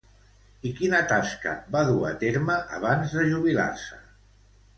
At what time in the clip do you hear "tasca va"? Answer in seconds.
1.11-1.83